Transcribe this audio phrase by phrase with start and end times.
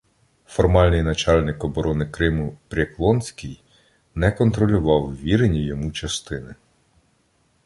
[0.47, 3.61] Формальний начальник оборони Криму Прєклонскій
[4.15, 6.55] не контролював ввірені йому частини.